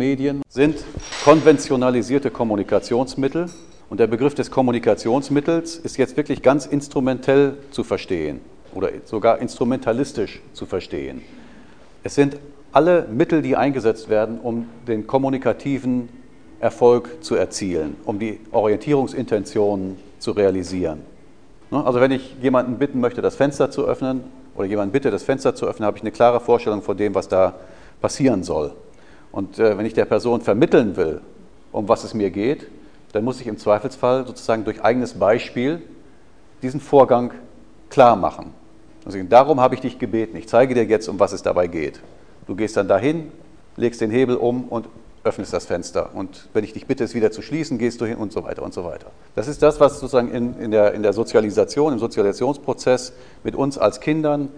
Medien 0.00 0.40
sind 0.48 0.82
konventionalisierte 1.24 2.30
Kommunikationsmittel 2.30 3.50
und 3.90 4.00
der 4.00 4.06
Begriff 4.06 4.34
des 4.34 4.50
Kommunikationsmittels 4.50 5.76
ist 5.76 5.98
jetzt 5.98 6.16
wirklich 6.16 6.40
ganz 6.40 6.64
instrumentell 6.64 7.58
zu 7.70 7.84
verstehen 7.84 8.40
oder 8.74 8.88
sogar 9.04 9.40
instrumentalistisch 9.40 10.40
zu 10.54 10.64
verstehen. 10.64 11.20
Es 12.02 12.14
sind 12.14 12.38
alle 12.72 13.08
Mittel, 13.12 13.42
die 13.42 13.56
eingesetzt 13.56 14.08
werden, 14.08 14.40
um 14.40 14.68
den 14.88 15.06
kommunikativen 15.06 16.08
Erfolg 16.60 17.22
zu 17.22 17.34
erzielen, 17.34 17.96
um 18.06 18.18
die 18.18 18.40
Orientierungsintentionen 18.52 19.98
zu 20.18 20.30
realisieren. 20.30 21.02
Ne, 21.70 21.84
also 21.84 22.00
wenn 22.00 22.10
ich 22.10 22.36
jemanden 22.40 22.78
bitten 22.78 23.00
möchte, 23.00 23.20
das 23.20 23.36
Fenster 23.36 23.70
zu 23.70 23.84
öffnen 23.84 24.24
oder 24.56 24.64
jemanden 24.64 24.92
bitte, 24.92 25.10
das 25.10 25.24
Fenster 25.24 25.54
zu 25.54 25.66
öffnen, 25.66 25.86
habe 25.86 25.98
ich 25.98 26.02
eine 26.02 26.10
klare 26.10 26.40
Vorstellung 26.40 26.80
von 26.80 26.96
dem, 26.96 27.14
was 27.14 27.28
da 27.28 27.56
passieren 28.00 28.44
soll. 28.44 28.72
Und 29.32 29.58
äh, 29.58 29.78
wenn 29.78 29.86
ich 29.86 29.94
der 29.94 30.04
Person 30.04 30.40
vermitteln 30.40 30.96
will, 30.96 31.20
um 31.72 31.88
was 31.88 32.04
es 32.04 32.14
mir 32.14 32.30
geht, 32.30 32.66
dann 33.12 33.24
muss 33.24 33.40
ich 33.40 33.46
im 33.46 33.58
Zweifelsfall 33.58 34.26
sozusagen 34.26 34.64
durch 34.64 34.82
eigenes 34.82 35.14
Beispiel 35.14 35.82
diesen 36.62 36.80
Vorgang 36.80 37.32
klar 37.88 38.16
machen. 38.16 38.52
Also 39.04 39.18
darum 39.22 39.60
habe 39.60 39.74
ich 39.74 39.80
dich 39.80 39.98
gebeten. 39.98 40.36
Ich 40.36 40.48
zeige 40.48 40.74
dir 40.74 40.84
jetzt, 40.84 41.08
um 41.08 41.18
was 41.18 41.32
es 41.32 41.42
dabei 41.42 41.66
geht. 41.66 42.00
Du 42.46 42.54
gehst 42.54 42.76
dann 42.76 42.88
dahin, 42.88 43.32
legst 43.76 44.00
den 44.00 44.10
Hebel 44.10 44.36
um 44.36 44.64
und 44.64 44.88
öffnest 45.24 45.52
das 45.52 45.66
Fenster. 45.66 46.10
Und 46.14 46.48
wenn 46.54 46.64
ich 46.64 46.72
dich 46.72 46.86
bitte, 46.86 47.04
es 47.04 47.14
wieder 47.14 47.30
zu 47.30 47.42
schließen, 47.42 47.78
gehst 47.78 48.00
du 48.00 48.06
hin 48.06 48.16
und 48.16 48.32
so 48.32 48.44
weiter 48.44 48.62
und 48.62 48.72
so 48.72 48.84
weiter. 48.84 49.06
Das 49.34 49.48
ist 49.48 49.62
das, 49.62 49.80
was 49.80 50.00
sozusagen 50.00 50.30
in, 50.30 50.58
in, 50.58 50.70
der, 50.70 50.94
in 50.94 51.02
der 51.02 51.12
Sozialisation, 51.12 51.92
im 51.92 51.98
Sozialisationsprozess 51.98 53.12
mit 53.44 53.54
uns 53.54 53.76
als 53.78 54.00
Kindern 54.00 54.48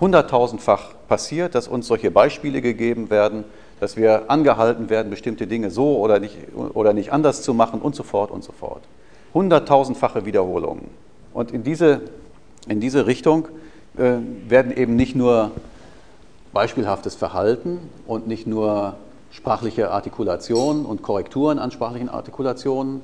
hunderttausendfach 0.00 0.94
passiert, 1.08 1.54
dass 1.54 1.68
uns 1.68 1.86
solche 1.86 2.10
Beispiele 2.10 2.60
gegeben 2.60 3.08
werden, 3.08 3.44
dass 3.82 3.96
wir 3.96 4.30
angehalten 4.30 4.90
werden, 4.90 5.10
bestimmte 5.10 5.48
Dinge 5.48 5.68
so 5.72 5.98
oder 5.98 6.20
nicht, 6.20 6.38
oder 6.54 6.92
nicht 6.92 7.12
anders 7.12 7.42
zu 7.42 7.52
machen 7.52 7.80
und 7.80 7.96
so 7.96 8.04
fort 8.04 8.30
und 8.30 8.44
so 8.44 8.52
fort. 8.52 8.80
Hunderttausendfache 9.34 10.24
Wiederholungen. 10.24 10.86
Und 11.34 11.50
in 11.50 11.64
diese, 11.64 12.00
in 12.68 12.78
diese 12.78 13.08
Richtung 13.08 13.48
äh, 13.98 14.18
werden 14.46 14.70
eben 14.70 14.94
nicht 14.94 15.16
nur 15.16 15.50
beispielhaftes 16.52 17.16
Verhalten 17.16 17.80
und 18.06 18.28
nicht 18.28 18.46
nur 18.46 18.94
sprachliche 19.32 19.90
Artikulationen 19.90 20.86
und 20.86 21.02
Korrekturen 21.02 21.58
an 21.58 21.72
sprachlichen 21.72 22.08
Artikulationen 22.08 23.00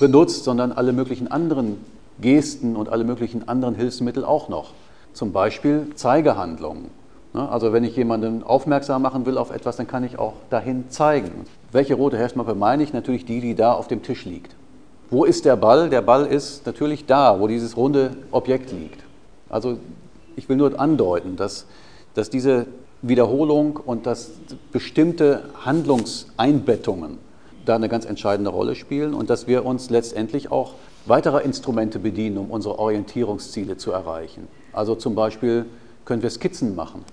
benutzt, 0.00 0.42
sondern 0.42 0.72
alle 0.72 0.92
möglichen 0.92 1.30
anderen 1.30 1.76
Gesten 2.20 2.74
und 2.74 2.88
alle 2.88 3.04
möglichen 3.04 3.48
anderen 3.48 3.76
Hilfsmittel 3.76 4.24
auch 4.24 4.48
noch. 4.48 4.72
Zum 5.12 5.30
Beispiel 5.30 5.92
Zeigehandlungen. 5.94 6.86
Ne, 7.34 7.46
also 7.48 7.72
wenn 7.72 7.84
ich 7.84 7.94
jemanden 7.94 8.42
aufmerksam 8.42 9.02
machen 9.02 9.26
will 9.26 9.36
auf 9.36 9.50
etwas, 9.50 9.76
dann 9.76 9.86
kann 9.86 10.02
ich 10.02 10.18
auch 10.18 10.32
dahin 10.48 10.88
zeigen. 10.88 11.44
Welche 11.72 11.94
rote 11.94 12.16
Heftmappe 12.16 12.54
meine 12.54 12.82
ich? 12.82 12.92
Natürlich 12.92 13.26
die, 13.26 13.40
die 13.40 13.54
da 13.54 13.72
auf 13.72 13.88
dem 13.88 14.02
Tisch 14.02 14.24
liegt. 14.24 14.56
Wo 15.10 15.24
ist 15.24 15.44
der 15.44 15.56
Ball? 15.56 15.90
Der 15.90 16.02
Ball 16.02 16.26
ist 16.26 16.64
natürlich 16.66 17.06
da, 17.06 17.38
wo 17.38 17.46
dieses 17.46 17.76
runde 17.76 18.16
Objekt 18.30 18.72
liegt. 18.72 19.02
Also 19.50 19.78
ich 20.36 20.48
will 20.48 20.56
nur 20.56 20.78
andeuten, 20.78 21.36
dass, 21.36 21.66
dass 22.14 22.30
diese 22.30 22.66
Wiederholung 23.02 23.76
und 23.76 24.06
dass 24.06 24.30
bestimmte 24.72 25.44
Handlungseinbettungen 25.64 27.18
da 27.64 27.76
eine 27.76 27.88
ganz 27.88 28.06
entscheidende 28.06 28.50
Rolle 28.50 28.74
spielen 28.74 29.12
und 29.12 29.28
dass 29.28 29.46
wir 29.46 29.66
uns 29.66 29.90
letztendlich 29.90 30.50
auch 30.50 30.74
weiterer 31.04 31.42
Instrumente 31.42 31.98
bedienen, 31.98 32.38
um 32.38 32.50
unsere 32.50 32.78
Orientierungsziele 32.78 33.76
zu 33.76 33.92
erreichen. 33.92 34.48
Also 34.72 34.94
zum 34.94 35.14
Beispiel 35.14 35.66
können 36.04 36.22
wir 36.22 36.30
Skizzen 36.30 36.74
machen 36.74 37.04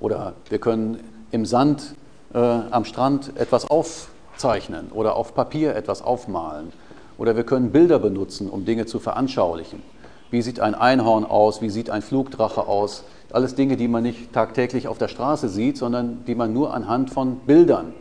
oder 0.00 0.34
wir 0.48 0.58
können 0.58 1.00
im 1.30 1.46
Sand 1.46 1.94
äh, 2.34 2.38
am 2.38 2.84
Strand 2.84 3.32
etwas 3.36 3.68
aufzeichnen 3.68 4.90
oder 4.92 5.16
auf 5.16 5.34
Papier 5.34 5.74
etwas 5.74 6.02
aufmalen 6.02 6.72
oder 7.16 7.36
wir 7.36 7.44
können 7.44 7.72
Bilder 7.72 7.98
benutzen, 7.98 8.48
um 8.48 8.64
Dinge 8.64 8.86
zu 8.86 9.00
veranschaulichen. 9.00 9.82
Wie 10.30 10.42
sieht 10.42 10.60
ein 10.60 10.74
Einhorn 10.74 11.24
aus? 11.24 11.62
Wie 11.62 11.70
sieht 11.70 11.90
ein 11.90 12.02
Flugdrache 12.02 12.66
aus? 12.66 13.04
Alles 13.32 13.54
Dinge, 13.54 13.76
die 13.76 13.88
man 13.88 14.02
nicht 14.02 14.32
tagtäglich 14.32 14.88
auf 14.88 14.98
der 14.98 15.08
Straße 15.08 15.48
sieht, 15.48 15.78
sondern 15.78 16.24
die 16.26 16.34
man 16.34 16.52
nur 16.52 16.74
anhand 16.74 17.10
von 17.10 17.36
Bildern 17.40 17.94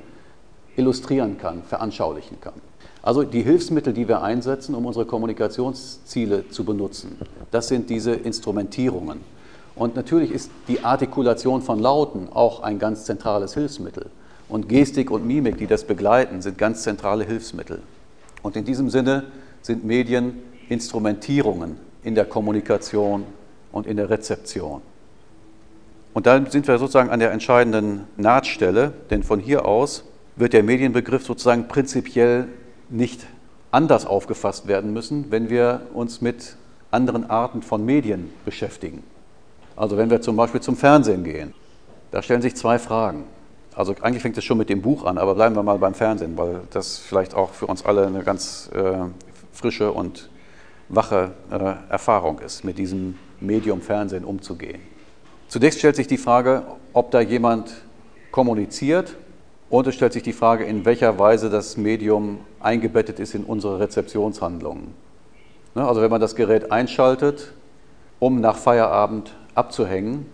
illustrieren 0.76 1.38
kann, 1.38 1.64
veranschaulichen 1.64 2.40
kann. 2.40 2.54
Also 3.02 3.24
die 3.24 3.42
Hilfsmittel, 3.42 3.94
die 3.94 4.08
wir 4.08 4.22
einsetzen, 4.22 4.76
um 4.76 4.86
unsere 4.86 5.06
Kommunikationsziele 5.06 6.50
zu 6.50 6.66
benutzen, 6.66 7.18
das 7.52 7.70
sind 7.70 7.90
diese 7.90 8.12
Instrumentierungen. 8.12 9.22
Und 9.78 9.96
natürlich 9.96 10.32
ist 10.32 10.50
die 10.68 10.84
Artikulation 10.84 11.62
von 11.62 11.80
Lauten 11.80 12.30
auch 12.34 12.62
ein 12.62 12.80
ganz 12.80 13.06
zentrales 13.06 13.54
Hilfsmittel. 13.54 14.10
Und 14.50 14.70
Gestik 14.70 15.12
und 15.12 15.26
Mimik, 15.26 15.58
die 15.58 15.68
das 15.68 15.84
begleiten, 15.84 16.42
sind 16.42 16.58
ganz 16.58 16.84
zentrale 16.84 17.24
Hilfsmittel. 17.26 17.82
Und 18.42 18.56
in 18.56 18.66
diesem 18.66 18.90
Sinne 18.90 19.26
sind 19.62 19.84
Medien 19.84 20.42
Instrumentierungen 20.70 21.78
in 22.04 22.16
der 22.16 22.26
Kommunikation 22.26 23.26
und 23.72 23.86
in 23.86 23.98
der 23.98 24.10
Rezeption. 24.10 24.82
Und 26.14 26.26
dann 26.26 26.50
sind 26.50 26.68
wir 26.68 26.80
sozusagen 26.80 27.10
an 27.10 27.20
der 27.20 27.32
entscheidenden 27.32 28.06
Nahtstelle, 28.16 28.94
denn 29.12 29.22
von 29.22 29.40
hier 29.40 29.66
aus 29.66 30.04
wird 30.36 30.54
der 30.54 30.64
Medienbegriff 30.64 31.24
sozusagen 31.24 31.68
prinzipiell 31.68 32.48
nicht 32.90 33.28
anders 33.70 34.06
aufgefasst 34.06 34.68
werden 34.68 34.94
müssen, 34.94 35.30
wenn 35.30 35.50
wir 35.50 35.82
uns 35.94 36.22
mit 36.22 36.56
anderen 36.90 37.30
Arten 37.30 37.62
von 37.62 37.86
Medien 37.86 38.32
beschäftigen. 38.46 39.04
Also 39.78 39.96
wenn 39.96 40.10
wir 40.10 40.22
zum 40.22 40.36
Beispiel 40.36 40.60
zum 40.60 40.76
Fernsehen 40.76 41.24
gehen, 41.24 41.54
da 42.12 42.22
stellen 42.22 42.42
sich 42.42 42.56
zwei 42.56 42.80
Fragen. 42.80 43.26
Also 43.76 43.94
eigentlich 44.02 44.24
fängt 44.24 44.38
es 44.38 44.44
schon 44.44 44.58
mit 44.58 44.70
dem 44.70 44.82
Buch 44.82 45.06
an, 45.06 45.20
aber 45.20 45.36
bleiben 45.36 45.56
wir 45.56 45.62
mal 45.62 45.78
beim 45.78 45.94
Fernsehen, 45.94 46.36
weil 46.36 46.62
das 46.72 46.98
vielleicht 46.98 47.36
auch 47.36 47.52
für 47.52 47.68
uns 47.68 47.86
alle 47.86 48.08
eine 48.08 48.24
ganz 48.24 48.72
äh, 48.74 49.06
frische 49.54 49.92
und 49.92 50.30
wache 50.90 51.32
äh, 51.52 51.92
Erfahrung 51.92 52.40
ist, 52.40 52.64
mit 52.64 52.80
diesem 52.80 53.20
Medium 53.40 53.82
Fernsehen 53.82 54.26
umzugehen. 54.26 54.82
Zunächst 55.48 55.78
stellt 55.78 55.96
sich 55.96 56.08
die 56.08 56.18
Frage, 56.18 56.64
ob 56.94 57.12
da 57.12 57.22
jemand 57.22 57.72
kommuniziert 58.32 59.16
und 59.70 59.86
es 59.86 59.94
stellt 59.94 60.14
sich 60.14 60.24
die 60.24 60.34
Frage, 60.34 60.64
in 60.64 60.86
welcher 60.86 61.20
Weise 61.20 61.52
das 61.52 61.78
Medium 61.78 62.40
eingebettet 62.60 63.20
ist 63.20 63.36
in 63.36 63.44
unsere 63.44 63.80
Rezeptionshandlungen. 63.80 64.96
Ne, 65.76 65.88
also 65.88 66.02
wenn 66.02 66.10
man 66.10 66.22
das 66.22 66.36
Gerät 66.36 66.72
einschaltet, 66.72 67.54
um 68.18 68.42
nach 68.42 68.58
Feierabend 68.58 69.36
abzuhängen, 69.58 70.26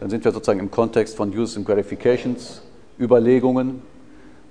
dann 0.00 0.10
sind 0.10 0.24
wir 0.24 0.32
sozusagen 0.32 0.60
im 0.60 0.70
Kontext 0.70 1.16
von 1.16 1.36
Use 1.36 1.56
and 1.56 1.66
Gratifications 1.66 2.62
Überlegungen, 2.98 3.82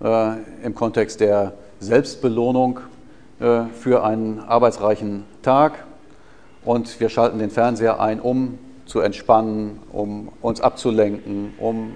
äh, 0.03 0.33
im 0.63 0.73
Kontext 0.73 1.19
der 1.19 1.53
Selbstbelohnung 1.79 2.79
äh, 3.39 3.65
für 3.73 4.03
einen 4.03 4.39
arbeitsreichen 4.39 5.25
Tag 5.43 5.85
und 6.65 6.99
wir 6.99 7.09
schalten 7.09 7.39
den 7.39 7.51
Fernseher 7.51 7.99
ein, 7.99 8.19
um 8.19 8.57
zu 8.85 8.99
entspannen, 8.99 9.79
um 9.91 10.29
uns 10.41 10.61
abzulenken, 10.61 11.53
um 11.59 11.95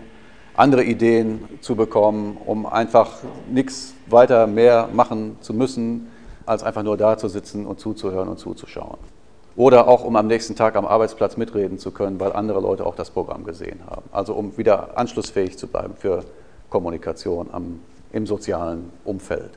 andere 0.56 0.84
Ideen 0.84 1.44
zu 1.62 1.76
bekommen, 1.76 2.38
um 2.46 2.66
einfach 2.66 3.18
nichts 3.50 3.94
weiter 4.08 4.48
mehr 4.48 4.90
machen 4.94 5.38
zu 5.42 5.54
müssen, 5.54 6.08
als 6.46 6.64
einfach 6.64 6.84
nur 6.84 6.98
da 6.98 7.18
zu 7.18 7.28
sitzen 7.28 7.66
und 7.66 7.80
zuzuhören 7.80 8.30
und 8.30 8.40
zuzuschauen. 8.40 9.15
Oder 9.56 9.88
auch, 9.88 10.04
um 10.04 10.16
am 10.16 10.28
nächsten 10.28 10.56
Tag 10.56 10.76
am 10.76 10.86
Arbeitsplatz 10.86 11.38
mitreden 11.38 11.80
zu 11.80 11.92
können, 11.92 12.20
weil 12.20 12.34
andere 12.34 12.60
Leute 12.60 12.86
auch 12.86 12.96
das 12.96 13.10
Programm 13.10 13.46
gesehen 13.46 13.80
haben. 13.90 14.04
Also 14.12 14.34
um 14.34 14.58
wieder 14.58 14.98
anschlussfähig 14.98 15.58
zu 15.58 15.68
bleiben 15.68 15.96
für 15.98 16.24
Kommunikation 16.70 17.48
am, 17.52 17.80
im 18.12 18.28
sozialen 18.28 18.92
Umfeld. 19.06 19.52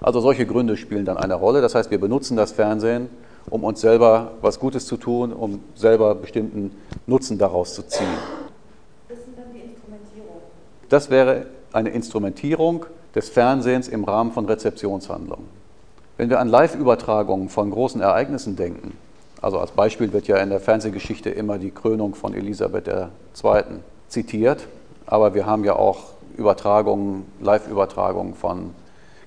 Also 0.00 0.20
solche 0.20 0.44
Gründe 0.44 0.76
spielen 0.76 1.04
dann 1.04 1.16
eine 1.16 1.34
Rolle. 1.34 1.60
Das 1.60 1.74
heißt, 1.74 1.90
wir 1.90 2.00
benutzen 2.00 2.36
das 2.36 2.52
Fernsehen 2.52 3.08
um 3.50 3.64
uns 3.64 3.80
selber 3.80 4.32
was 4.40 4.58
Gutes 4.58 4.86
zu 4.86 4.96
tun, 4.96 5.32
um 5.32 5.60
selber 5.74 6.14
bestimmten 6.14 6.70
Nutzen 7.06 7.38
daraus 7.38 7.74
zu 7.74 7.82
ziehen. 7.86 8.06
Das 9.08 9.18
sind 9.24 9.38
dann 9.38 9.52
die 9.52 9.60
Instrumentierungen. 9.60 10.42
Das 10.88 11.10
wäre 11.10 11.46
eine 11.72 11.90
Instrumentierung 11.90 12.86
des 13.14 13.28
Fernsehens 13.28 13.88
im 13.88 14.04
Rahmen 14.04 14.32
von 14.32 14.46
Rezeptionshandlungen. 14.46 15.46
Wenn 16.16 16.30
wir 16.30 16.40
an 16.40 16.48
Live-Übertragungen 16.48 17.48
von 17.48 17.70
großen 17.70 18.00
Ereignissen 18.00 18.56
denken, 18.56 18.96
also 19.44 19.58
als 19.58 19.72
Beispiel 19.72 20.12
wird 20.12 20.26
ja 20.26 20.38
in 20.38 20.48
der 20.48 20.60
Fernsehgeschichte 20.60 21.28
immer 21.28 21.58
die 21.58 21.70
Krönung 21.70 22.14
von 22.14 22.32
Elisabeth 22.32 22.88
II. 22.88 23.62
zitiert, 24.08 24.66
aber 25.06 25.34
wir 25.34 25.44
haben 25.44 25.64
ja 25.64 25.76
auch 25.76 26.14
Übertragungen, 26.36 27.26
Live-Übertragungen 27.40 28.34
von 28.34 28.70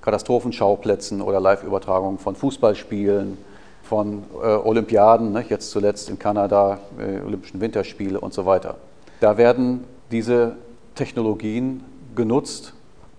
Katastrophenschauplätzen 0.02 1.22
oder 1.22 1.40
Live-Übertragungen 1.40 2.18
von 2.18 2.36
Fußballspielen 2.36 3.38
von 3.84 4.24
äh, 4.42 4.48
Olympiaden, 4.48 5.34
ne, 5.34 5.46
jetzt 5.48 5.70
zuletzt 5.72 6.10
in 6.10 6.20
Kanada, 6.20 6.80
äh, 7.00 7.22
Olympischen 7.26 7.62
Winterspiele 7.62 8.20
und 8.20 8.34
so 8.34 8.46
weiter. 8.46 8.76
Da 9.22 9.38
werden 9.38 9.86
diese 10.12 10.56
Technologien 10.96 11.84
genutzt. 12.16 12.74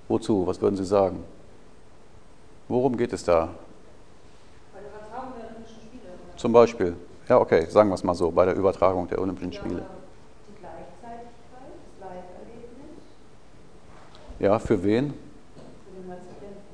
Wozu? 0.09 0.47
Was 0.47 0.61
würden 0.61 0.77
Sie 0.77 0.85
sagen? 0.85 1.23
Worum 2.69 2.97
geht 2.97 3.13
es 3.13 3.25
da? 3.25 3.51
Bei 4.73 4.81
der 4.81 4.91
Übertragung 4.91 5.33
der 5.39 5.49
Olympischen 5.51 5.81
Spiele. 5.87 6.19
Zum 6.39 6.53
Beispiel. 6.53 6.95
Ja, 7.29 7.39
okay, 7.41 7.67
sagen 7.67 7.91
wir 7.91 7.95
es 7.97 8.05
mal 8.05 8.15
so, 8.15 8.31
bei 8.31 8.45
der 8.45 8.55
Übertragung 8.55 9.09
der 9.09 9.21
Olympischen 9.21 9.53
Spiele. 9.53 9.83
Die 10.49 10.55
Gleichzeitigkeit, 10.63 11.27
das 11.75 12.09
Live-Erlebnis. 12.09 13.03
Ja, 14.39 14.59
für 14.61 14.83
wen? 14.85 15.13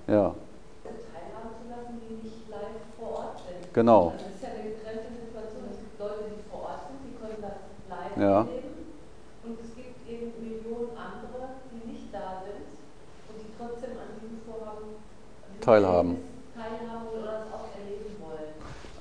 Ja. 0.07 0.35
teilhaben 0.85 1.57
zu 1.57 1.65
lassen, 1.73 1.97
die 1.97 2.29
nicht 2.29 2.45
live 2.53 2.85
vor 3.01 3.25
Ort 3.25 3.41
sind. 3.41 3.73
Genau. 3.73 4.13
Also 4.13 4.21
es 4.29 4.37
ist 4.37 4.43
ja 4.45 4.49
eine 4.53 4.69
getrennte 4.69 5.09
Situation. 5.17 5.65
Es 5.73 5.79
gibt 5.81 5.97
Leute, 5.99 6.29
die 6.29 6.45
vor 6.53 6.61
Ort 6.69 6.81
sind, 6.85 7.01
die 7.09 7.17
können 7.17 7.41
das 7.41 7.57
live 7.89 8.15
Ja. 8.21 8.45
erleben. 8.45 8.85
Und 9.49 9.57
es 9.65 9.73
gibt 9.73 9.97
eben 10.05 10.29
Millionen 10.45 10.93
andere, 10.93 11.57
die 11.73 11.81
nicht 11.89 12.13
da 12.13 12.45
sind 12.45 12.69
und 12.69 13.37
die 13.41 13.49
trotzdem 13.57 13.97
an 13.97 14.13
diesem 14.21 14.45
Vorhaben 14.45 14.93
an 14.93 15.49
diesem 15.57 15.65
Teilhaben. 15.65 16.13
Erlebnis 16.21 16.53
teilhaben 16.53 17.09
oder 17.17 17.33
das 17.33 17.49
auch 17.49 17.73
erleben 17.73 18.13
wollen. 18.21 18.53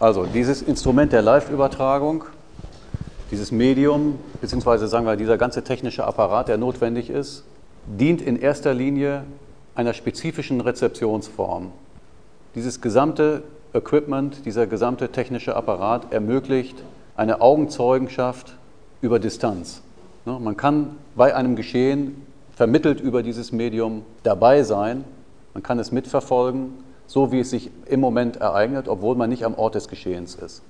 Also 0.03 0.25
dieses 0.25 0.61
Instrument 0.61 1.13
der 1.13 1.21
Live-Übertragung, 1.21 2.25
dieses 3.31 3.53
Medium, 3.53 4.19
beziehungsweise 4.41 4.89
sagen 4.89 5.05
wir 5.05 5.15
dieser 5.15 5.37
ganze 5.37 5.63
technische 5.63 6.03
Apparat, 6.03 6.49
der 6.49 6.57
notwendig 6.57 7.09
ist, 7.09 7.45
dient 7.87 8.21
in 8.21 8.35
erster 8.35 8.73
Linie 8.73 9.23
einer 9.75 9.93
spezifischen 9.93 10.59
Rezeptionsform. 10.59 11.71
Dieses 12.53 12.81
gesamte 12.81 13.43
Equipment, 13.73 14.45
dieser 14.45 14.67
gesamte 14.67 15.07
technische 15.07 15.55
Apparat 15.55 16.11
ermöglicht 16.11 16.83
eine 17.15 17.39
Augenzeugenschaft 17.39 18.57
über 18.99 19.19
Distanz. 19.19 19.83
Ne, 20.25 20.37
Man 20.37 20.57
kann 20.57 20.97
bei 21.15 21.33
einem 21.33 21.55
Geschehen 21.55 22.21
vermittelt 22.53 22.99
über 22.99 23.23
dieses 23.23 23.53
Medium 23.53 24.03
dabei 24.23 24.63
sein, 24.63 25.05
man 25.53 25.63
kann 25.63 25.79
es 25.79 25.93
mitverfolgen, 25.93 26.73
so 27.07 27.31
wie 27.31 27.39
es 27.39 27.49
sich 27.49 27.69
im 27.85 27.99
Moment 27.99 28.37
ereignet, 28.37 28.87
obwohl 28.87 29.15
man 29.15 29.29
nicht 29.29 29.45
am 29.45 29.55
Ort 29.55 29.75
des 29.75 29.87
Geschehens 29.87 30.35
ist. 30.35 30.61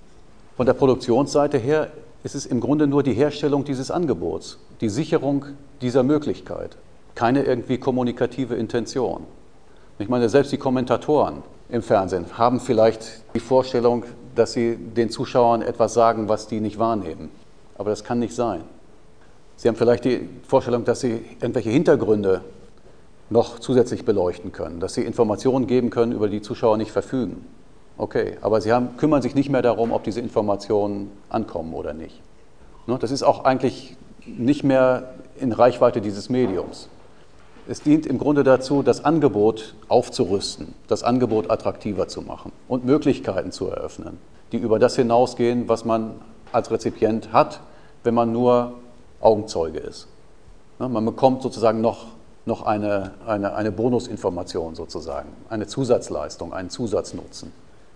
Von 0.56 0.66
der 0.66 0.74
Produktionsseite 0.74 1.58
her 1.58 1.92
ist 2.24 2.36
es 2.36 2.46
im 2.46 2.60
Grunde 2.60 2.88
nur 2.88 3.04
die 3.04 3.14
Herstellung 3.14 3.66
dieses 3.66 3.92
Angebots, 3.92 4.60
die 4.82 4.90
Sicherung 4.90 5.46
dieser 5.82 6.04
Möglichkeit, 6.04 6.78
keine 7.16 7.44
irgendwie 7.44 7.78
kommunikative 7.78 8.56
Intention. 8.56 9.24
Ich 10.00 10.10
meine, 10.10 10.30
selbst 10.30 10.52
die 10.52 10.58
Kommentatoren 10.58 11.44
im 11.70 11.82
Fernsehen 11.82 12.26
haben 12.38 12.60
vielleicht 12.60 13.24
die 13.34 13.40
Vorstellung, 13.40 14.06
dass 14.36 14.54
sie 14.54 14.76
den 14.76 15.10
Zuschauern 15.10 15.62
etwas 15.62 15.94
sagen, 15.94 16.30
was 16.30 16.48
die 16.48 16.60
nicht 16.60 16.80
wahrnehmen. 16.80 17.30
Aber 17.78 17.90
das 17.90 18.04
kann 18.04 18.20
nicht 18.20 18.36
sein. 18.36 18.62
Sie 19.56 19.68
haben 19.68 19.76
vielleicht 19.76 20.06
die 20.06 20.28
Vorstellung, 20.48 20.86
dass 20.86 21.02
sie 21.02 21.22
irgendwelche 21.40 21.70
Hintergründe 21.70 22.42
noch 23.34 23.60
zusätzlich 23.60 24.06
beleuchten 24.06 24.54
können, 24.54 24.80
dass 24.80 24.94
sie 24.94 25.02
Informationen 25.02 25.68
geben 25.68 25.90
können, 25.90 26.14
über 26.14 26.30
die 26.30 26.42
Zuschauer 26.42 26.78
nicht 26.78 26.92
verfügen. 26.92 27.46
Okay, 27.98 28.38
aber 28.42 28.62
sie 28.62 28.72
haben, 28.72 28.96
kümmern 28.98 29.22
sich 29.22 29.36
nicht 29.36 29.50
mehr 29.50 29.62
darum, 29.62 29.92
ob 29.92 30.04
diese 30.04 30.22
Informationen 30.22 31.12
ankommen 31.30 31.74
oder 31.74 31.94
nicht. 31.94 32.22
Ne, 32.88 32.98
Das 33.00 33.12
ist 33.12 33.24
auch 33.24 33.44
eigentlich 33.44 33.98
nicht 34.26 34.64
mehr 34.64 35.14
in 35.40 35.52
Reichweite 35.52 36.02
dieses 36.02 36.30
Mediums. 36.30 36.90
Es 37.68 37.82
dient 37.82 38.06
im 38.06 38.18
Grunde 38.18 38.44
dazu, 38.44 38.84
das 38.84 39.06
Angebot 39.06 39.74
aufzurüsten, 39.88 40.74
das 40.88 41.04
Angebot 41.04 41.50
attraktiver 41.50 42.08
zu 42.08 42.22
machen 42.22 42.52
und 42.68 42.86
Möglichkeiten 42.86 43.52
zu 43.52 43.68
eröffnen, 43.68 44.18
die 44.52 44.58
über 44.58 44.80
das 44.80 44.96
hinausgehen, 44.96 45.70
was 45.70 45.86
man 45.86 46.16
als 46.52 46.72
Rezipient 46.72 47.32
hat, 47.32 47.62
wenn 48.04 48.14
man 48.14 48.32
nur 48.32 48.74
Augenzeuge 49.22 49.80
ist. 49.80 50.08
Ne, 50.80 50.90
Man 50.90 51.06
bekommt 51.06 51.42
sozusagen 51.42 51.80
noch, 51.82 52.08
noch 52.46 52.64
eine, 52.64 53.12
eine, 53.26 53.56
eine 53.56 53.72
Bonusinformation 53.72 54.76
sozusagen, 54.76 55.30
eine 55.50 55.68
Zusatzleistung, 55.68 56.54
einen 56.54 56.70
Zusatznutzen. 56.70 57.52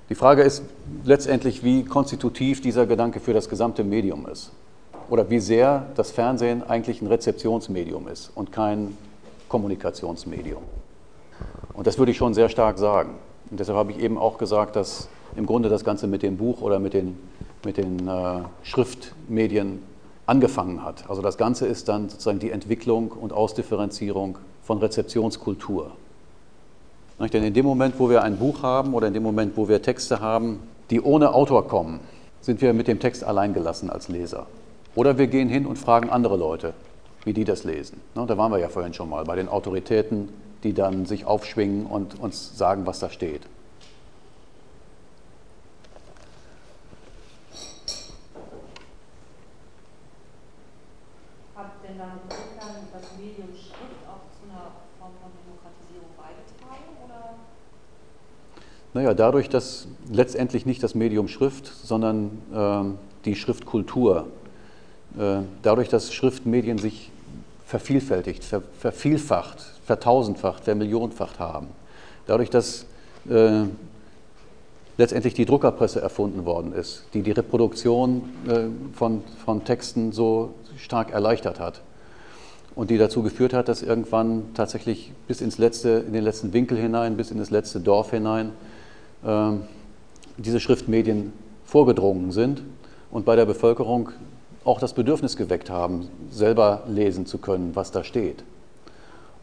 Die 0.09 0.15
Frage 0.15 0.41
ist 0.43 0.63
letztendlich, 1.03 1.63
wie 1.63 1.83
konstitutiv 1.83 2.61
dieser 2.61 2.85
Gedanke 2.85 3.19
für 3.19 3.33
das 3.33 3.49
gesamte 3.49 3.83
Medium 3.83 4.25
ist. 4.27 4.51
Oder 5.09 5.29
wie 5.29 5.39
sehr 5.39 5.85
das 5.95 6.11
Fernsehen 6.11 6.63
eigentlich 6.63 7.01
ein 7.01 7.07
Rezeptionsmedium 7.07 8.07
ist 8.07 8.31
und 8.35 8.51
kein 8.51 8.97
Kommunikationsmedium. 9.49 10.61
Und 11.73 11.87
das 11.87 11.97
würde 11.97 12.11
ich 12.11 12.17
schon 12.17 12.33
sehr 12.33 12.49
stark 12.49 12.77
sagen. 12.77 13.15
Und 13.49 13.59
deshalb 13.59 13.77
habe 13.77 13.91
ich 13.91 13.99
eben 13.99 14.17
auch 14.17 14.37
gesagt, 14.37 14.75
dass 14.75 15.07
im 15.35 15.45
Grunde 15.45 15.69
das 15.69 15.83
Ganze 15.83 16.07
mit 16.07 16.23
dem 16.23 16.37
Buch 16.37 16.61
oder 16.61 16.79
mit 16.79 16.93
den, 16.93 17.17
mit 17.63 17.77
den 17.77 18.07
äh, 18.07 18.39
Schriftmedien 18.63 19.83
angefangen 20.27 20.83
hat. 20.83 21.09
Also 21.09 21.21
das 21.21 21.37
Ganze 21.37 21.65
ist 21.65 21.89
dann 21.89 22.09
sozusagen 22.09 22.39
die 22.39 22.51
Entwicklung 22.51 23.09
und 23.11 23.33
Ausdifferenzierung 23.33 24.37
von 24.61 24.77
Rezeptionskultur. 24.77 25.91
Denn 27.19 27.43
in 27.43 27.53
dem 27.53 27.65
Moment, 27.65 27.95
wo 27.97 28.09
wir 28.09 28.21
ein 28.21 28.37
Buch 28.37 28.61
haben 28.61 28.93
oder 28.93 29.07
in 29.07 29.13
dem 29.13 29.23
Moment, 29.23 29.57
wo 29.57 29.67
wir 29.67 29.81
Texte 29.81 30.19
haben, 30.19 30.59
die 30.91 31.01
ohne 31.01 31.33
Autor 31.33 31.67
kommen, 31.67 31.99
sind 32.41 32.61
wir 32.61 32.73
mit 32.73 32.87
dem 32.87 32.99
Text 32.99 33.23
alleingelassen 33.23 33.89
als 33.89 34.07
Leser. 34.07 34.45
Oder 34.95 35.17
wir 35.17 35.27
gehen 35.27 35.49
hin 35.49 35.65
und 35.65 35.77
fragen 35.77 36.09
andere 36.09 36.37
Leute, 36.37 36.73
wie 37.23 37.33
die 37.33 37.43
das 37.43 37.63
lesen. 37.63 38.01
Ne, 38.15 38.25
Da 38.25 38.37
waren 38.37 38.51
wir 38.51 38.59
ja 38.59 38.69
vorhin 38.69 38.93
schon 38.93 39.09
mal 39.09 39.23
bei 39.25 39.35
den 39.35 39.49
Autoritäten, 39.49 40.29
die 40.63 40.73
dann 40.73 41.05
sich 41.05 41.25
aufschwingen 41.25 41.85
und 41.85 42.19
uns 42.19 42.57
sagen, 42.57 42.85
was 42.85 42.99
da 42.99 43.09
steht. 43.09 43.41
Hat 51.55 51.76
denn 51.87 51.97
dann 51.97 52.19
insofern 52.23 52.87
das 52.91 53.03
Medium 53.17 53.49
Schrift 53.55 54.03
auch 54.07 54.27
zu 54.35 54.43
einer 54.49 54.71
Form 54.99 55.11
von 55.21 55.31
Demokratisierung 55.45 56.11
beigetragen? 56.17 56.91
Oder? 57.05 57.35
Naja, 58.93 59.13
dadurch, 59.13 59.49
dass 59.49 59.87
letztendlich 60.11 60.65
nicht 60.65 60.83
das 60.83 60.95
Medium 60.95 61.27
Schrift, 61.27 61.67
sondern 61.67 62.41
ähm, 62.53 62.97
die 63.25 63.35
Schriftkultur, 63.35 64.27
äh, 65.17 65.39
dadurch, 65.61 65.89
dass 65.89 66.13
Schriftmedien 66.13 66.77
sich 66.77 67.11
vervielfältigt, 67.65 68.43
ver 68.43 68.61
vervielfacht, 68.79 69.59
vertausendfacht, 69.85 70.65
vermillionenfacht 70.65 71.39
haben, 71.39 71.67
dadurch, 72.25 72.49
dass 72.49 72.85
äh, 73.29 73.63
letztendlich 74.97 75.33
die 75.33 75.45
Druckerpresse 75.45 76.01
erfunden 76.01 76.45
worden 76.45 76.73
ist, 76.73 77.05
die 77.13 77.21
die 77.21 77.31
Reproduktion 77.31 78.23
äh, 78.47 78.61
von, 78.93 79.23
von 79.45 79.63
Texten 79.63 80.11
so 80.11 80.53
stark 80.77 81.11
erleichtert 81.11 81.59
hat 81.59 81.81
und 82.75 82.89
die 82.89 82.97
dazu 82.97 83.23
geführt 83.23 83.53
hat, 83.53 83.67
dass 83.67 83.81
irgendwann 83.81 84.53
tatsächlich 84.53 85.11
bis 85.27 85.41
ins 85.41 85.57
letzte, 85.57 86.03
in 86.07 86.13
den 86.13 86.23
letzten 86.23 86.53
Winkel 86.53 86.77
hinein, 86.77 87.17
bis 87.17 87.31
in 87.31 87.37
das 87.37 87.49
letzte 87.49 87.79
Dorf 87.79 88.11
hinein 88.11 88.51
äh, 89.23 89.51
diese 90.37 90.59
Schriftmedien 90.59 91.33
vorgedrungen 91.65 92.31
sind 92.31 92.63
und 93.11 93.25
bei 93.25 93.35
der 93.35 93.45
Bevölkerung 93.45 94.09
auch 94.63 94.79
das 94.79 94.93
Bedürfnis 94.93 95.37
geweckt 95.37 95.69
haben, 95.69 96.09
selber 96.29 96.83
lesen 96.87 97.25
zu 97.25 97.37
können, 97.37 97.71
was 97.73 97.91
da 97.91 98.03
steht. 98.03 98.43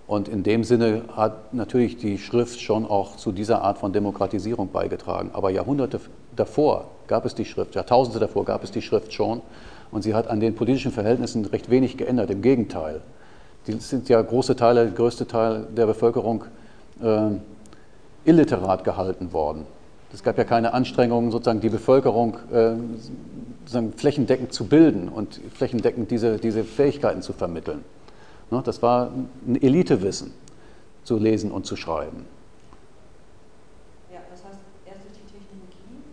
Und 0.06 0.28
in 0.28 0.42
dem 0.42 0.64
Sinne 0.64 1.02
hat 1.16 1.54
natürlich 1.54 1.96
die 1.96 2.18
Schrift 2.18 2.60
schon 2.60 2.84
auch 2.86 3.16
zu 3.16 3.32
dieser 3.32 3.62
Art 3.62 3.79
von 3.79 3.93
Demokratisierung 3.93 4.70
beigetragen. 4.70 5.31
Aber 5.32 5.50
Jahrhunderte 5.50 5.98
davor 6.36 6.90
gab 7.06 7.24
es 7.24 7.34
die 7.34 7.44
Schrift, 7.44 7.74
Jahrtausende 7.74 8.19
davor 8.19 8.44
gab 8.44 8.62
es 8.64 8.70
die 8.70 8.82
Schrift 8.82 9.12
schon. 9.14 9.40
Und 9.90 10.02
sie 10.02 10.14
hat 10.14 10.29
an 10.29 10.40
den 10.40 10.55
politischen 10.55 10.93
Verhältnissen 10.93 11.44
recht 11.46 11.70
wenig 11.70 11.96
geändert. 11.96 12.31
Im 12.31 12.43
Gegenteil. 12.43 13.00
Die 13.67 13.72
sind 13.74 14.08
ja 14.08 14.20
große 14.20 14.56
Teile, 14.56 14.84
der 14.84 14.93
größte 14.93 15.26
Teil 15.26 15.67
der 15.74 15.86
Bevölkerung 15.86 16.44
äh, 17.02 17.31
illiterat 18.24 18.84
gehalten 18.84 19.32
worden. 19.32 19.67
Es 20.12 20.22
gab 20.22 20.36
ja 20.36 20.44
keine 20.44 20.74
Anstrengungen, 20.74 21.31
sozusagen 21.31 21.60
die 21.60 21.70
Bevölkerung 21.70 22.36
äh, 22.52 22.74
sozusagen 23.60 23.93
flächendeckend 23.94 24.52
zu 24.52 24.67
bilden 24.67 25.08
und 25.08 25.40
flächendeckend 25.55 26.10
diese, 26.10 26.36
diese 26.38 26.62
Fähigkeiten 26.62 27.22
zu 27.22 27.32
vermitteln. 27.32 27.84
Ne, 28.55 28.63
Das 28.65 28.82
war 28.82 29.11
ein 29.46 29.61
Elitewissen, 29.61 30.32
zu 31.03 31.19
lesen 31.19 31.51
und 31.51 31.67
zu 31.67 31.75
schreiben. 31.75 32.25
Ja, 34.13 34.20
das 34.31 34.44
heißt, 34.44 34.58
erst 34.87 35.01
durch 35.05 35.15
die 35.15 35.27
Technologie 35.32 36.05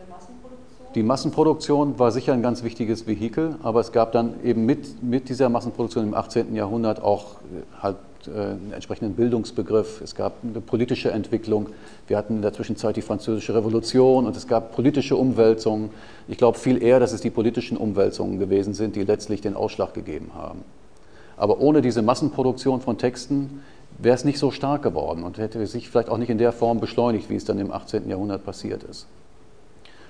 der 0.00 0.12
Massenproduktion. 0.12 0.92
Die 0.96 1.02
Massenproduktion 1.04 1.98
war 2.00 2.10
sicher 2.10 2.32
ein 2.32 2.42
ganz 2.42 2.64
wichtiges 2.64 3.06
Vehikel, 3.06 3.54
aber 3.62 3.80
es 3.80 3.92
gab 3.92 4.10
dann 4.10 4.42
eben 4.42 4.66
mit, 4.66 5.00
mit 5.00 5.28
dieser 5.28 5.48
Massenproduktion 5.48 6.08
im 6.08 6.14
18. 6.14 6.56
Jahrhundert 6.56 7.00
auch 7.00 7.36
äh, 7.36 7.80
halt 7.80 7.96
äh, 8.26 8.30
einen 8.30 8.72
entsprechenden 8.72 9.14
Bildungsbegriff. 9.14 10.00
Es 10.00 10.16
gab 10.16 10.38
eine 10.42 10.60
politische 10.60 11.12
Entwicklung. 11.12 11.68
Wir 12.08 12.16
hatten 12.16 12.36
in 12.36 12.42
der 12.42 12.52
Zwischenzeit 12.52 12.96
die 12.96 13.02
Französische 13.02 13.54
Revolution 13.54 14.26
und 14.26 14.36
es 14.36 14.48
gab 14.48 14.74
politische 14.74 15.14
Umwälzungen. 15.14 15.90
Ich 16.26 16.36
glaube 16.36 16.58
viel 16.58 16.82
eher, 16.82 16.98
dass 16.98 17.12
es 17.12 17.20
die 17.20 17.30
politischen 17.30 17.76
Umwälzungen 17.76 18.40
gewesen 18.40 18.74
sind, 18.74 18.96
die 18.96 19.04
letztlich 19.04 19.40
den 19.40 19.54
Ausschlag 19.54 19.94
gegeben 19.94 20.32
haben. 20.34 20.64
Aber 21.36 21.60
ohne 21.60 21.82
diese 21.82 22.02
Massenproduktion 22.02 22.80
von 22.80 22.98
Texten 22.98 23.62
wäre 23.98 24.14
es 24.14 24.24
nicht 24.24 24.38
so 24.38 24.50
stark 24.50 24.82
geworden 24.82 25.22
und 25.22 25.38
hätte 25.38 25.66
sich 25.66 25.88
vielleicht 25.88 26.08
auch 26.08 26.18
nicht 26.18 26.30
in 26.30 26.38
der 26.38 26.52
Form 26.52 26.80
beschleunigt, 26.80 27.30
wie 27.30 27.36
es 27.36 27.44
dann 27.44 27.58
im 27.58 27.72
18. 27.72 28.08
Jahrhundert 28.08 28.44
passiert 28.44 28.82
ist. 28.82 29.06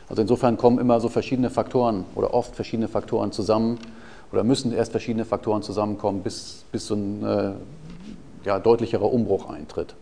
Also 0.09 0.23
insofern 0.23 0.57
kommen 0.57 0.79
immer 0.79 1.01
so 1.01 1.09
verschiedene 1.09 1.51
Faktoren 1.51 2.05
oder 2.15 2.33
oft 2.33 2.55
verschiedene 2.55 2.89
Faktoren 2.89 3.33
zusammen 3.33 3.79
oder 4.33 4.45
müssen 4.45 4.73
erst 4.73 4.93
verschiedene 4.93 5.25
Faktoren 5.25 5.63
zusammenkommen, 5.63 6.23
bis, 6.23 6.65
bis 6.71 6.87
so 6.87 6.95
ein 6.95 7.25
äh, 7.25 7.53
ja, 8.45 8.59
deutlicherer 8.59 9.13
Umbruch 9.13 9.51
eintritt. 9.51 9.95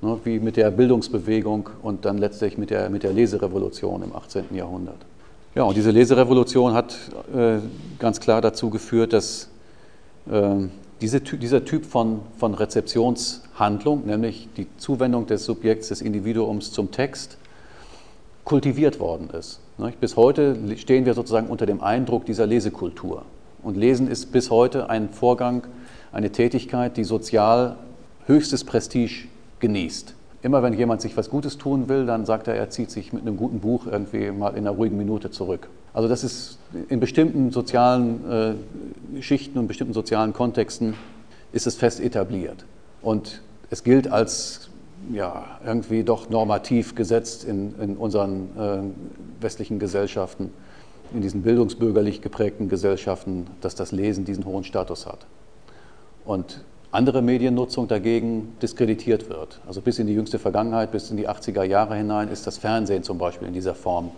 Ne, 0.00 0.18
wie 0.24 0.40
mit 0.40 0.56
der 0.56 0.70
Bildungsbewegung 0.72 1.70
und 1.80 2.04
dann 2.04 2.18
letztlich 2.18 2.58
mit 2.58 2.70
der, 2.70 2.90
mit 2.90 3.04
der 3.04 3.12
Leserevolution 3.12 4.02
im 4.02 4.14
18. 4.14 4.46
Jahrhundert. 4.52 4.96
Ja, 5.54 5.62
und 5.62 5.76
diese 5.76 5.92
Leserevolution 5.92 6.74
hat 6.74 6.96
äh, 7.32 7.58
ganz 8.00 8.18
klar 8.18 8.40
dazu 8.40 8.68
geführt, 8.70 9.12
dass 9.12 9.48
diese, 11.00 11.24
Ty- 11.24 11.38
dieser 11.38 11.64
Typ 11.64 11.84
von, 11.84 12.20
von 12.38 12.54
Rezeptionsart 12.54 13.42
Handlung, 13.54 14.06
nämlich 14.06 14.48
die 14.56 14.66
Zuwendung 14.78 15.26
des 15.26 15.44
Subjekts, 15.44 15.88
des 15.88 16.00
Individuums 16.00 16.72
zum 16.72 16.90
Text, 16.90 17.36
kultiviert 18.44 18.98
worden 18.98 19.28
ist. 19.30 19.60
Bis 20.00 20.16
heute 20.16 20.56
stehen 20.76 21.04
wir 21.04 21.14
sozusagen 21.14 21.48
unter 21.48 21.66
dem 21.66 21.80
Eindruck 21.80 22.24
dieser 22.24 22.46
Lesekultur. 22.46 23.24
Und 23.62 23.76
Lesen 23.76 24.08
ist 24.08 24.32
bis 24.32 24.50
heute 24.50 24.90
ein 24.90 25.10
Vorgang, 25.10 25.66
eine 26.12 26.30
Tätigkeit, 26.30 26.96
die 26.96 27.04
sozial 27.04 27.76
höchstes 28.26 28.64
Prestige 28.64 29.28
genießt. 29.60 30.14
Immer 30.42 30.62
wenn 30.64 30.72
jemand 30.74 31.00
sich 31.00 31.16
was 31.16 31.30
Gutes 31.30 31.56
tun 31.56 31.88
will, 31.88 32.04
dann 32.04 32.26
sagt 32.26 32.48
er, 32.48 32.54
er 32.54 32.68
zieht 32.68 32.90
sich 32.90 33.12
mit 33.12 33.22
einem 33.22 33.36
guten 33.36 33.60
Buch 33.60 33.86
irgendwie 33.86 34.30
mal 34.32 34.50
in 34.50 34.58
einer 34.58 34.72
ruhigen 34.72 34.96
Minute 34.96 35.30
zurück. 35.30 35.68
Also 35.94 36.08
das 36.08 36.24
ist 36.24 36.58
in 36.88 36.98
bestimmten 36.98 37.52
sozialen 37.52 38.58
äh, 39.16 39.22
Schichten 39.22 39.58
und 39.58 39.68
bestimmten 39.68 39.94
sozialen 39.94 40.32
Kontexten 40.32 40.94
ist 41.52 41.66
es 41.66 41.76
fest 41.76 42.00
etabliert. 42.00 42.64
Und 43.02 43.40
es 43.70 43.84
gilt 43.84 44.10
als 44.10 44.68
ja, 45.12 45.60
irgendwie 45.64 46.02
doch 46.02 46.28
normativ 46.28 46.94
gesetzt 46.94 47.44
in, 47.44 47.74
in 47.80 47.96
unseren 47.96 48.56
äh, 48.58 49.42
westlichen 49.42 49.78
Gesellschaften, 49.78 50.50
in 51.12 51.20
diesen 51.20 51.42
bildungsbürgerlich 51.42 52.20
geprägten 52.20 52.68
Gesellschaften, 52.68 53.46
dass 53.60 53.74
das 53.74 53.92
Lesen 53.92 54.24
diesen 54.24 54.44
hohen 54.44 54.64
Status 54.64 55.06
hat. 55.06 55.26
Und 56.24 56.64
andere 56.92 57.22
Mediennutzung 57.22 57.88
dagegen 57.88 58.54
diskreditiert 58.60 59.30
wird. 59.30 59.60
Also 59.66 59.80
bis 59.80 59.98
in 59.98 60.06
die 60.06 60.12
jüngste 60.12 60.38
Vergangenheit, 60.38 60.92
bis 60.92 61.10
in 61.10 61.16
die 61.16 61.28
80er 61.28 61.64
Jahre 61.64 61.96
hinein 61.96 62.28
ist 62.28 62.46
das 62.46 62.58
Fernsehen 62.58 63.02
zum 63.02 63.16
Beispiel 63.16 63.48
in 63.48 63.54
dieser 63.54 63.74
Form 63.74 64.10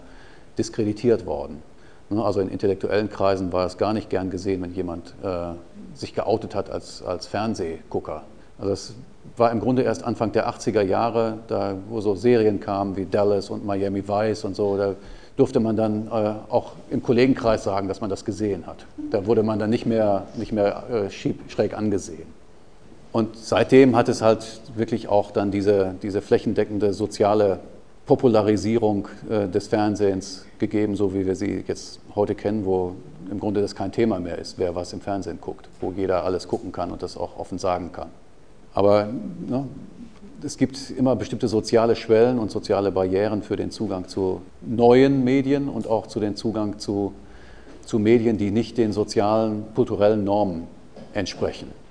diskreditiert 0.58 1.24
worden. 1.24 1.62
Ne, 2.10 2.22
also 2.22 2.40
in 2.40 2.48
intellektuellen 2.48 3.08
Kreisen 3.08 3.52
war 3.52 3.64
es 3.64 3.78
gar 3.78 3.92
nicht 3.92 4.10
gern 4.10 4.28
gesehen, 4.28 4.60
wenn 4.60 4.74
jemand 4.74 5.14
äh, 5.22 5.54
sich 5.94 6.14
geoutet 6.14 6.54
hat 6.54 6.68
als, 6.68 7.02
als 7.02 7.26
Fernsehgucker. 7.26 8.24
Also 8.58 8.70
das 8.70 8.94
war 9.36 9.52
im 9.52 9.60
Grunde 9.60 9.82
erst 9.82 10.04
Anfang 10.04 10.32
der 10.32 10.48
80er 10.48 10.82
Jahre, 10.82 11.38
da 11.46 11.76
wo 11.88 12.00
so 12.00 12.14
Serien 12.16 12.60
kamen 12.60 12.96
wie 12.96 13.06
Dallas 13.06 13.50
und 13.50 13.64
Miami 13.64 14.06
Vice 14.06 14.44
und 14.44 14.56
so, 14.56 14.76
da 14.76 14.94
durfte 15.36 15.60
man 15.60 15.76
dann 15.76 16.08
äh, 16.08 16.34
auch 16.50 16.72
im 16.90 17.02
Kollegenkreis 17.02 17.62
sagen, 17.62 17.86
dass 17.86 18.00
man 18.00 18.10
das 18.10 18.24
gesehen 18.24 18.66
hat. 18.66 18.84
Da 19.10 19.26
wurde 19.26 19.44
man 19.44 19.58
dann 19.60 19.70
nicht 19.70 19.86
mehr, 19.86 20.26
nicht 20.36 20.52
mehr 20.52 20.84
äh, 20.90 21.10
schräg 21.10 21.76
angesehen. 21.76 22.43
Und 23.14 23.36
seitdem 23.36 23.94
hat 23.94 24.08
es 24.08 24.22
halt 24.22 24.60
wirklich 24.74 25.06
auch 25.06 25.30
dann 25.30 25.52
diese, 25.52 25.94
diese 26.02 26.20
flächendeckende 26.20 26.92
soziale 26.92 27.60
Popularisierung 28.06 29.06
äh, 29.30 29.46
des 29.46 29.68
Fernsehens 29.68 30.44
gegeben, 30.58 30.96
so 30.96 31.14
wie 31.14 31.24
wir 31.24 31.36
sie 31.36 31.62
jetzt 31.64 32.00
heute 32.16 32.34
kennen, 32.34 32.64
wo 32.64 32.96
im 33.30 33.38
Grunde 33.38 33.60
das 33.60 33.76
kein 33.76 33.92
Thema 33.92 34.18
mehr 34.18 34.38
ist, 34.38 34.58
wer 34.58 34.74
was 34.74 34.92
im 34.92 35.00
Fernsehen 35.00 35.38
guckt, 35.40 35.68
wo 35.80 35.92
jeder 35.92 36.24
alles 36.24 36.48
gucken 36.48 36.72
kann 36.72 36.90
und 36.90 37.04
das 37.04 37.16
auch 37.16 37.38
offen 37.38 37.58
sagen 37.58 37.92
kann. 37.92 38.08
Aber 38.74 39.06
ne, 39.46 39.64
es 40.42 40.58
gibt 40.58 40.90
immer 40.90 41.14
bestimmte 41.14 41.46
soziale 41.46 41.94
Schwellen 41.94 42.40
und 42.40 42.50
soziale 42.50 42.90
Barrieren 42.90 43.44
für 43.44 43.54
den 43.54 43.70
Zugang 43.70 44.08
zu 44.08 44.42
neuen 44.60 45.22
Medien 45.22 45.68
und 45.68 45.86
auch 45.86 46.08
zu 46.08 46.18
den 46.18 46.34
Zugang 46.34 46.80
zu, 46.80 47.12
zu 47.86 48.00
Medien, 48.00 48.38
die 48.38 48.50
nicht 48.50 48.76
den 48.76 48.92
sozialen, 48.92 49.66
kulturellen 49.76 50.24
Normen 50.24 50.64
entsprechen. 51.12 51.83